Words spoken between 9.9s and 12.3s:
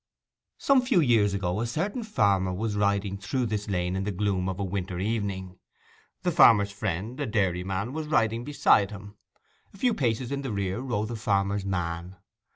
paces in the rear rode the farmer's man.